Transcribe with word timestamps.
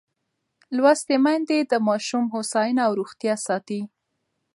لوستې 0.75 1.15
میندې 1.25 1.57
د 1.71 1.73
ماشوم 1.87 2.25
هوساینه 2.33 2.81
او 2.87 2.93
روغتیا 2.99 3.35
ساتي. 3.47 3.81